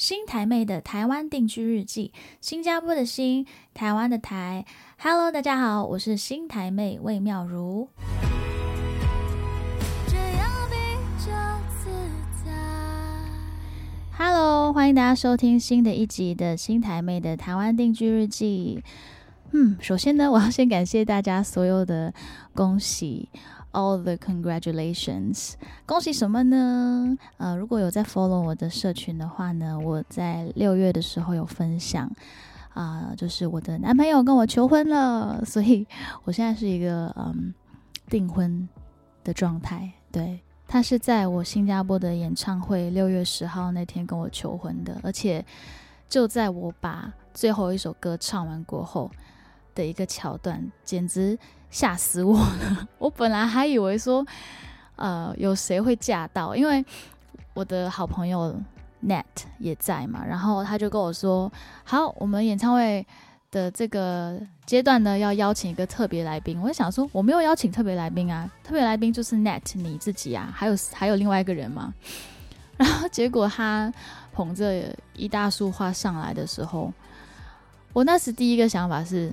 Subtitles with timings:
[0.00, 4.64] 新台妹的台湾定居日记，新加坡的新，台湾的台。
[4.98, 7.86] Hello，大家好，我是新台妹魏妙如。
[14.16, 18.82] Hello，欢迎大家收听新的一集的新台妹的台湾定居日记。
[19.50, 22.14] 嗯，首先呢，我要先感谢大家所有的
[22.54, 23.28] 恭喜。
[23.72, 25.52] All the congratulations，
[25.86, 27.16] 恭喜什么呢？
[27.36, 32.10] 呃，如果有在 follow 我的社群的话呢，我在六月的时候有分享，
[32.74, 35.86] 啊，就是我的男朋友跟我求婚了，所以
[36.24, 37.54] 我现在是一个嗯
[38.08, 38.68] 订婚
[39.22, 39.88] 的状态。
[40.10, 45.46] 对他是在我新加坡的演唱会六月十号那天跟我求婚的，而且
[46.08, 49.08] 就在我把最后一首歌唱完过后
[49.76, 51.38] 的一个桥段，简直。
[51.70, 52.88] 吓死我了！
[52.98, 54.26] 我本来还以为说，
[54.96, 56.84] 呃，有谁会嫁到，因为
[57.54, 58.54] 我的好朋友
[59.04, 59.24] Net
[59.58, 61.50] 也在嘛，然后他就跟我说
[61.84, 63.06] ：“好，我们演唱会
[63.50, 71.94] 的这个阶段呢，要邀请一个特别来宾。”我就想说，我没有邀请特别来宾啊，特别来宾就是 Net 你自己啊，还有还有另外一个人嘛。
[72.76, 73.92] 然后结果他
[74.32, 76.92] 捧着一大束花上来的时候，
[77.92, 79.32] 我那时第一个想法是。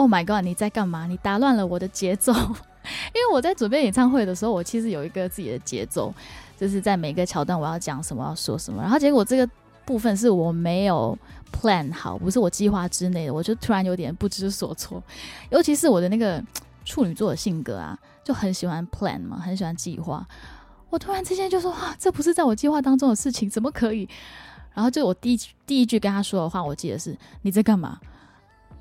[0.00, 0.42] Oh my god！
[0.42, 1.06] 你在干嘛？
[1.06, 2.32] 你打乱了我的节奏。
[3.12, 6.10] 因为我在准备演唱会的时候，我其实有一个自己的节奏，
[6.56, 8.80] 就是在每个桥段我要讲什么，要说什么。
[8.80, 9.46] 然后结果这个
[9.84, 11.16] 部分是我没有
[11.52, 15.02] plan 好，不是我计划之内的，我就突然有点不知所措。
[15.50, 16.42] 尤其是我的那个
[16.86, 20.26] 处女座的性格啊，就很喜欢 plan 嘛，很喜欢计划。
[20.88, 24.08] 我突然之间就说：“哇，这不是在我计划当中的事情，怎么可以？”
[24.72, 28.00] 然后就我第一第一句跟他说的话，我记得是：“你在干嘛？”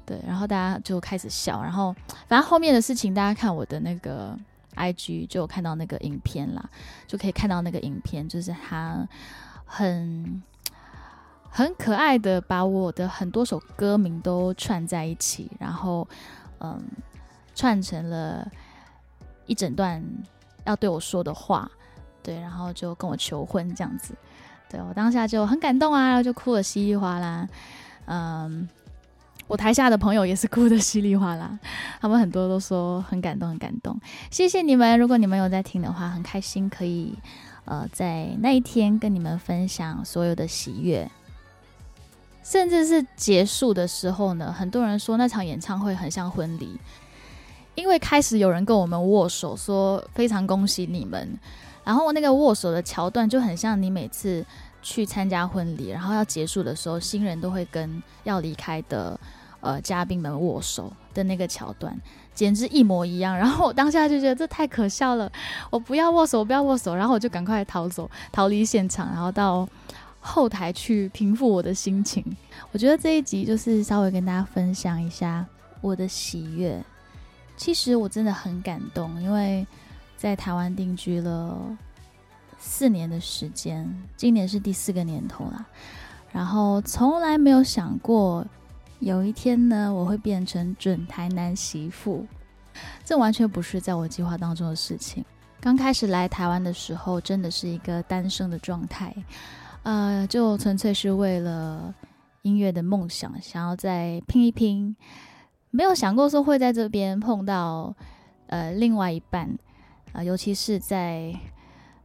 [0.09, 1.93] 对，然后大家就开始笑，然后
[2.27, 4.35] 反正后面的事情，大家看我的那个
[4.73, 6.67] I G 就看到那个影片啦，
[7.05, 9.07] 就可以看到那个影片，就是他
[9.65, 10.41] 很
[11.47, 16.07] 很可爱的把我的很多首歌名都串在一起，然后
[16.59, 16.81] 嗯
[17.53, 18.51] 串成了
[19.45, 20.03] 一整段
[20.65, 21.69] 要对我说的话，
[22.23, 24.15] 对，然后就跟我求婚这样子，
[24.71, 27.47] 对我当下就很感动啊，然后就哭得稀里哗啦，
[28.07, 28.67] 嗯。
[29.49, 31.57] 我台下的朋友也是哭得稀里哗啦，
[31.99, 33.99] 他们很多都说很感动，很感动。
[34.29, 37.15] 谢谢你们，如果你们有在听的话，很开心可以
[37.65, 41.09] 呃在那一天跟你们分享所有的喜悦。
[42.43, 46.79] 甚至是结束的时候呢，很多人说那场演唱会很像婚礼，
[47.73, 51.27] 因为开始有人跟我们握手，说非常恭喜你们。
[51.83, 54.45] 然后那个握手的桥段就很像你每次
[54.83, 59.19] 去参加婚礼，然后要结束的时候，新人都会跟要离开的。
[59.61, 61.93] 呃，嘉宾们握手的那个桥段，
[62.33, 63.35] 简直一模一样。
[63.37, 65.29] 然后我当下就觉得这太可笑了，
[65.69, 66.95] 我不要握手，我不要握手。
[66.95, 69.67] 然后我就赶快逃走，逃离现场，然后到
[70.21, 72.23] 后台去平复我的心情。
[72.71, 75.45] 我觉得这一集就是稍微跟大家分享一下
[75.81, 76.81] 我的喜悦。
[77.57, 79.67] 其实我真的很感动，因为
[80.15, 81.57] 在台湾定居了
[82.57, 85.65] 四年的时间，今年是第四个年头了，
[86.31, 88.45] 然后从来没有想过。
[88.99, 92.27] 有一天呢，我会变成准台南媳妇，
[93.05, 95.23] 这完全不是在我计划当中的事情。
[95.61, 99.15] 刚开始来台湾的时候，真的是一个单身的状态，
[99.83, 101.93] 呃，就纯粹是为了
[102.41, 104.93] 音乐的梦想，想要再拼一拼，
[105.71, 107.95] 没有想过说会在这边碰到
[108.47, 109.49] 呃另外一半，
[110.11, 111.33] 啊，尤其是在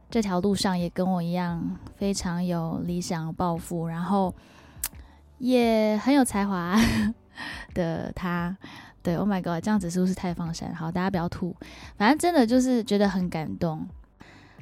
[0.09, 4.33] 这条路上也跟我一样非常有理想抱负，然后。
[5.37, 6.75] 也很有才华
[7.73, 8.55] 的他，
[9.03, 10.73] 对，Oh my God，这样子是不是太放闪？
[10.73, 11.55] 好，大家不要吐，
[11.97, 13.85] 反正真的就是觉得很感动。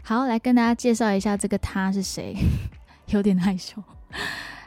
[0.02, 2.36] 好，来跟大家介绍一下这个他是谁，
[3.08, 3.82] 有点害羞。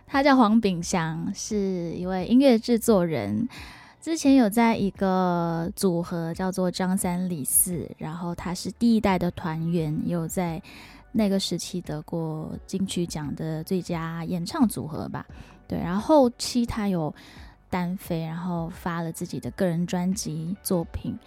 [0.06, 3.48] 他叫黄炳祥，是一位音乐制作人，
[4.00, 10.62] 之前有在一个组合叫做张三李四，然后他是第一代的团员，有在
[11.10, 15.26] 那个时期得过金曲奖的最佳演唱组合吧。
[15.68, 17.14] 对，然后后期他有
[17.68, 21.18] 单飞，然后发了自己的个人专辑作品。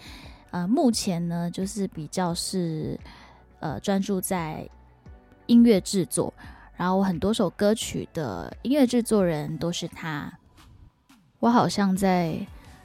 [0.51, 2.99] 呃，目前呢，就是比较是
[3.59, 4.67] 呃专注在
[5.45, 6.33] 音乐制作，
[6.75, 10.31] 然后我很多首歌曲的音乐制作人都是他。
[11.39, 12.35] 我好像在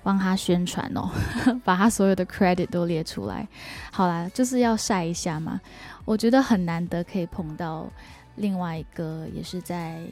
[0.02, 1.08] 帮他宣传哦，
[1.64, 3.48] 把他所有的 credit 都列出来。
[3.90, 5.60] 好啦，就是要晒一下嘛。
[6.04, 7.86] 我觉得很难得可以碰到
[8.36, 10.02] 另外一个，也是在。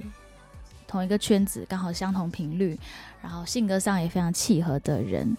[0.93, 2.79] 同一个圈子，刚好相同频率，
[3.23, 5.35] 然后性格上也非常契合的人。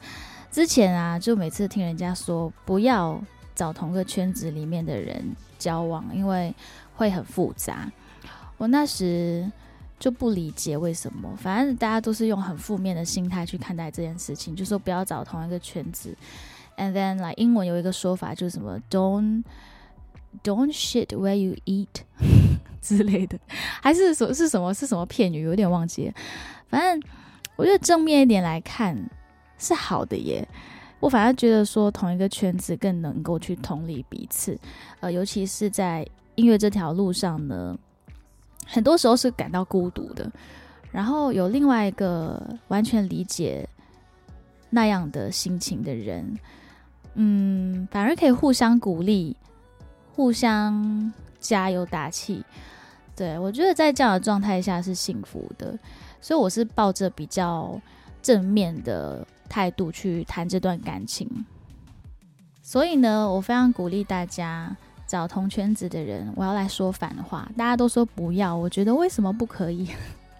[0.49, 3.21] 之前啊，就每次听人家说不要
[3.53, 5.23] 找同个圈子里面的人
[5.59, 6.51] 交往，因为
[6.95, 7.91] 会很复杂。
[8.57, 9.51] 我那时
[9.99, 16.17] 就不理解为什么，反正大家都是用很负面的心态去看待这件事情，就说不要找同一个圈子。
[16.77, 19.43] And then 来英文有一个说法就是什么 Don't
[20.43, 22.01] Don't shit where you eat
[22.83, 23.39] 之类的，
[23.81, 26.13] 还是说是什么是什么片语，有点忘记了。
[26.67, 27.09] 反正
[27.55, 29.09] 我觉得正面一点来看
[29.57, 30.45] 是好的耶。
[30.99, 34.57] 我反而觉得说同一个圈子更能够去同理彼此，
[34.99, 37.77] 呃，尤其是在音乐这条路上呢，
[38.65, 40.31] 很多时候是感到孤独的。
[40.91, 43.67] 然后有另外一个完全理解
[44.69, 46.39] 那样的心情的人，
[47.15, 49.35] 嗯，反而可以互相鼓励、
[50.15, 51.11] 互相
[51.43, 52.43] 加油打气。
[53.15, 55.77] 对我觉得在这样的状态下是幸福的，
[56.19, 57.79] 所以我是抱着比较
[58.23, 59.27] 正面的。
[59.49, 61.29] 态度去谈这段感情，
[62.63, 64.75] 所以呢，我非常鼓励大家
[65.05, 66.33] 找同圈子的人。
[66.35, 69.87] 我要来说反话，大家都说不要，我觉得为什么不可以？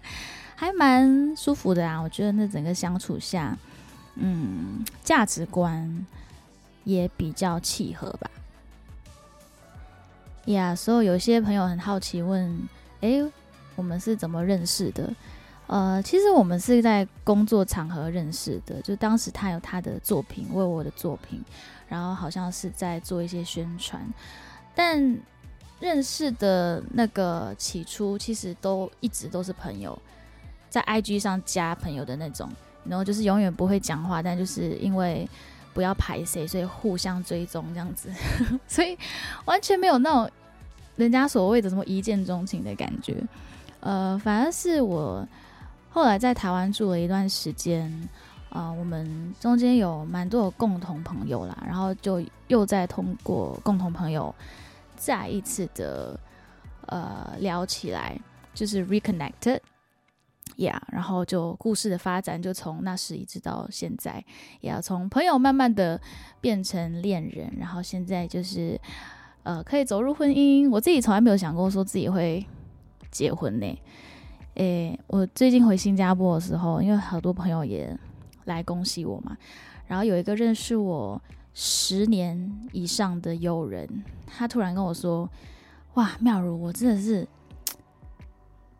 [0.57, 2.01] 还蛮舒服的啊！
[2.01, 3.55] 我觉得那整个相处下，
[4.15, 6.07] 嗯，价值观
[6.85, 8.27] 也比较契合吧。
[10.45, 12.68] 呀，所以有些朋友很好奇问：
[13.01, 13.24] 诶，
[13.75, 15.13] 我们是怎么认识的？
[15.68, 21.42] 呃，其实我们是在工作场合认识的，就当时他有他的作品，为我的作品，
[21.88, 24.06] 然后好像是在做一些宣传，
[24.75, 25.18] 但
[25.80, 29.98] 认识的那个起初其实都一直都是朋友，
[30.69, 32.50] 在 IG 上加朋友的那种，
[32.84, 35.28] 然后就是永远不会讲话，但就是因为
[35.74, 38.10] 不要排谁，所以互相追踪这样子，
[38.68, 38.98] 所以
[39.46, 40.30] 完全没有那种
[40.96, 43.16] 人家所谓的什么一见钟情的感觉，
[43.80, 45.28] 呃，反而是我。
[45.96, 48.10] 后来在台湾住了一段时间，
[48.50, 54.34] 啊，我们中间有蛮多的共同朋友啦，然后就又再通过共同朋友
[54.96, 56.20] 再一次的
[56.88, 58.20] 呃聊起来，
[58.56, 59.60] 就是 reconnected
[60.57, 64.23] 呀然后就故事的发展就从那时一直到现在，
[64.61, 66.00] 也要从朋友慢慢的
[66.39, 68.79] 变成恋人，然后现在就是
[69.44, 72.45] 呃可以走入婚姻，我自己从来没有想过说自己会
[73.11, 73.79] 结婚呢。
[74.55, 77.97] 诶，我最近回新加坡的时候，因为好多朋友也
[78.45, 79.35] 来恭喜我嘛，
[79.88, 81.19] 然后有一个认识我
[81.55, 83.88] 十年以上的友人，
[84.27, 85.27] 他突然跟我说
[85.95, 87.27] ：“哇，妙如，我真的是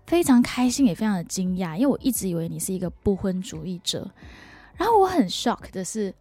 [0.05, 4.09] 非常开心，也非常的惊讶，因为我一直以为你是一个不婚主义者。
[4.77, 6.13] 然后我很 shock 的是，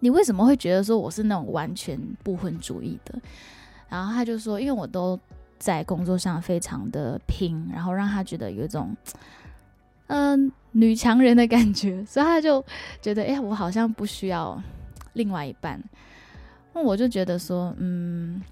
[0.00, 3.18] 你为什么会觉得说我是那种完全不婚主义的？
[3.88, 5.18] 然后他就说，因为我都。”
[5.56, 8.94] 在工作上非常的拼，然后让他觉得有一种
[10.08, 12.62] 嗯女强人的感觉，所以他就
[13.00, 14.60] 觉得哎，我好像不需要
[15.14, 15.82] 另外一半。
[16.74, 18.42] 那我就觉得说，嗯，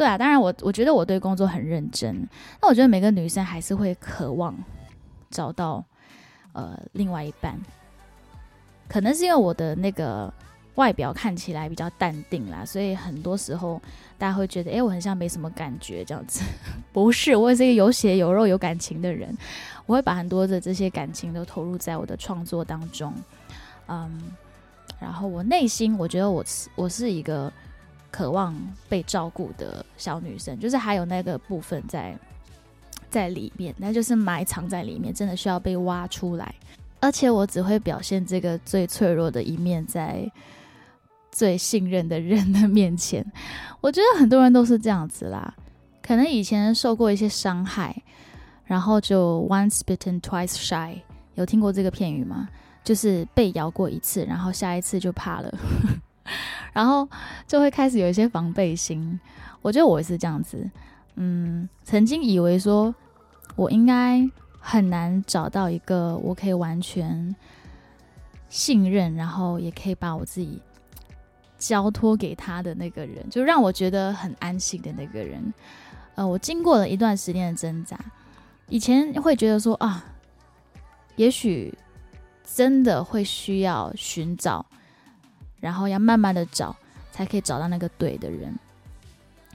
[0.00, 2.26] 对啊，当然我我觉得我对工作很认真。
[2.62, 4.56] 那我觉得每个女生还是会渴望
[5.28, 5.84] 找到
[6.54, 7.60] 呃另外一半，
[8.88, 10.32] 可能是因为我的那个。
[10.76, 13.78] 外表看起来比较淡定啦，所以很多时候
[14.16, 16.42] 大家会觉得，哎，我很像没什么感觉这样子。
[16.90, 19.36] 不是，我也是一个有血有肉有感情的人，
[19.84, 23.12] 我会把很多的这些感情都投入在我的创作当中。
[23.88, 24.22] 嗯，
[24.98, 27.52] 然后我内心我觉得我是我是一个
[28.10, 28.54] 渴望
[28.88, 32.16] 被照顾的小女生，就是还有那个部分在
[33.10, 36.54] 在里面，那就是埋藏在里面，真的需要被挖出来。
[37.00, 40.30] 而且我只会表现这个最脆弱的一面在。
[41.32, 43.24] 最信任的人的面前，
[43.80, 45.54] 我觉得很多人都是这样子啦。
[46.02, 48.02] 可能以前受过一些伤害，
[48.64, 51.00] 然后就 once bitten twice shy，
[51.36, 52.48] 有听过这个片语吗？
[52.82, 55.58] 就是被咬过一次，然后下一次就怕了，
[56.72, 57.08] 然后
[57.46, 59.18] 就会开始有一些防备心。
[59.62, 60.70] 我觉得我也是这样子，
[61.16, 62.94] 嗯，曾经以为说
[63.56, 67.34] 我应该很难找到一个我可以完全
[68.48, 70.60] 信任，然后也可以把我自己。
[71.60, 75.52] 交托给他的那个人，就让我觉得很安心的那个人。
[76.14, 78.00] 呃，我经过了一段时间的挣扎，
[78.70, 80.02] 以前会觉得说啊，
[81.16, 81.76] 也许
[82.42, 84.64] 真的会需要寻找，
[85.60, 86.74] 然后要慢慢的找，
[87.12, 88.52] 才可以找到那个对的人。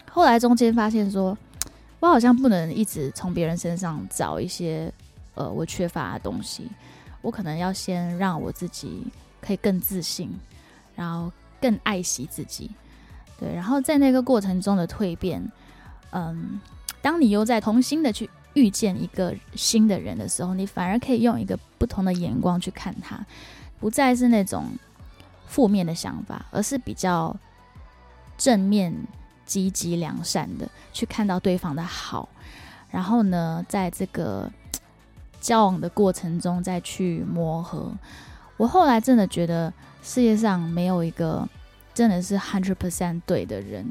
[0.10, 1.38] 后来中间发现说，
[2.00, 4.92] 我好像不能一直从别人身上找一些
[5.34, 6.70] 呃我缺乏的东西，
[7.22, 9.06] 我可能要先让我自己
[9.42, 10.32] 可以更自信，
[10.96, 11.32] 然后。
[11.62, 12.70] 更爱惜自己，
[13.40, 15.42] 对，然后在那个过程中的蜕变，
[16.12, 16.60] 嗯，
[17.02, 23.26] 当你又在重新的去遇见一个新的人的时候，你反而可以用一个不同的眼光去看他，
[23.80, 24.66] 不再是那种
[25.48, 27.36] 负面的想法，而是比较
[28.38, 28.94] 正面、
[29.46, 32.28] 积极、良善的去看到对方的好，
[32.90, 34.52] 然后呢，在这个
[35.40, 37.94] 交往的过程中再去磨合。
[38.58, 39.72] 我后来真的觉得
[40.02, 41.48] 世界上没有一个
[41.94, 43.86] 真的是 hundred percent 对的人，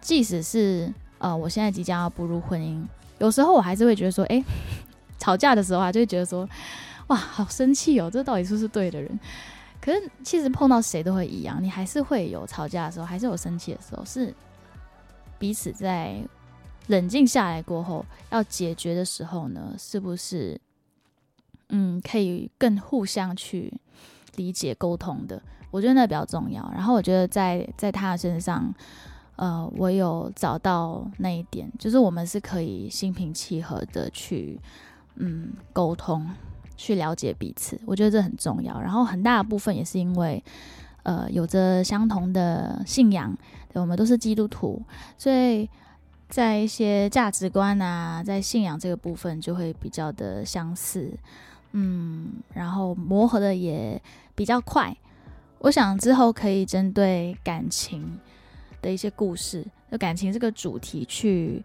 [0.00, 2.82] 即使是呃，我现在即将要步入婚姻，
[3.18, 4.42] 有时候我还是会觉得说，哎，
[5.18, 6.48] 吵架的时候啊，就会觉得说，
[7.08, 9.20] 哇，好生气哦，这到底是不是对的人？
[9.82, 14.32] 可是其实碰到谁都会一样，你还是会有吵架的时候，还是有生气的时候，是
[15.38, 16.22] 彼此在
[16.86, 20.60] 冷静下来过后要解决的时候呢，是不是？
[21.74, 23.72] 嗯，可以更互相去
[24.36, 26.70] 理解沟通的，我觉得那比较重要。
[26.74, 28.72] 然后我觉得在在他的身上，
[29.36, 34.60] 呃，我有找到那一点，就是我们是可以心平气和的去
[35.14, 36.28] 嗯沟通，
[36.82, 37.80] 去了解彼此。
[37.86, 38.80] 我觉得这很重要。
[38.80, 40.42] 然后很大的部分也是因为
[41.04, 43.32] 呃有着相同的信仰，
[43.74, 44.82] 我们都是基督徒，
[45.16, 45.70] 所以
[46.28, 51.12] 在一些价值观啊，在信仰这个部分就会比较的相似。
[51.70, 54.02] 嗯，然后磨合的也
[54.34, 54.96] 比较快。
[55.60, 58.18] 我想之后可以针对感情
[58.82, 61.62] 的一些故事，就感情这个主题去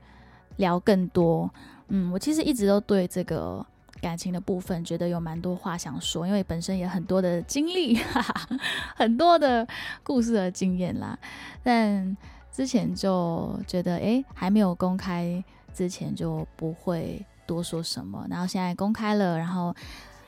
[0.58, 1.50] 聊更多。
[1.88, 3.66] 嗯，我其实一直都对这个
[4.02, 7.98] 感情的部分觉得有蛮多话想说，因为本身也很多的经历，
[8.96, 9.68] 很多的
[10.04, 11.18] 故事和经验啦。
[11.64, 12.16] 但
[12.52, 17.26] 之前就觉得，哎，还没有公开之前就不会。
[17.48, 18.28] 多说什么？
[18.30, 19.74] 然后现在公开了，然后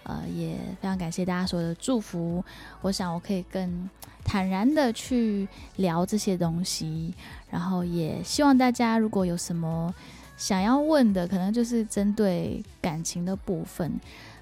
[0.03, 2.41] 呃也非常感谢大家所有的祝福。
[2.79, 3.89] 我想我可以更
[4.23, 5.45] 坦然的去
[5.75, 7.13] 聊这些东西，
[7.49, 9.93] 然后也希望大家如果有什么
[10.39, 13.91] 想要问的，可能就是针对感情的部分，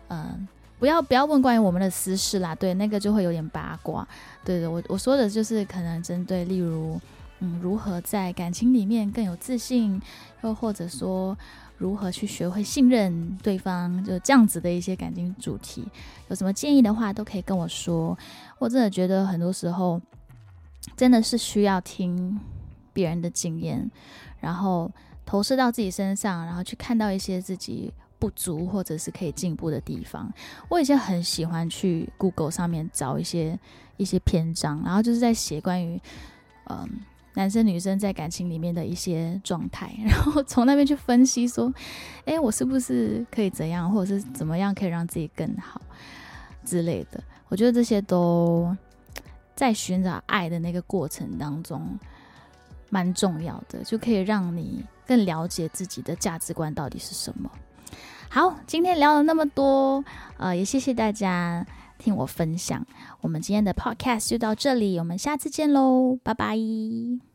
[0.07, 0.47] 嗯，
[0.79, 4.07] 不要不要问关于我们的私事啦，对，那个就会有点八卦。
[4.45, 6.97] 对的，我我说的就是可能针对，例如
[7.39, 10.01] 嗯，如何在感情里面更有自信，
[10.43, 11.37] 又或者说。
[11.79, 15.87] 如何去学会信任对方，就这样子的一些感情主题，
[16.27, 18.17] 有什么建议的话都可以跟我说。
[18.57, 20.01] 我真的觉得很多时候
[20.95, 22.39] 真的是需要听
[22.93, 23.91] 别人的经验，
[24.39, 24.91] 然后
[25.27, 30.33] 投射到自己身上，然后去看到一些自己不足或者是可以进步的地方。
[30.69, 33.59] 我以前很喜欢去 Google 上面找一些
[33.97, 36.01] 一些篇章，然后就是在写关于
[36.69, 36.89] 嗯。
[37.33, 41.71] 男生女生在感情里面的一些状态， 然后从那边去分析说，
[42.25, 45.79] 哎，我是不是可以怎样，或者是怎么样可以让自己更好
[46.65, 47.23] 之类的。
[47.47, 48.75] 我觉得这些都
[49.55, 51.87] 在寻找爱的那个过程当中
[52.89, 57.49] 蛮重要的，就可以让你更了解自己的价值观到底是什么。
[58.29, 60.03] 好，今天聊了那么多，
[60.37, 61.65] 呃，也谢谢大家
[61.97, 62.85] 听我分享。
[63.21, 67.26] 我们今天的 podcast 就到这里，我们下次见喽，拜拜。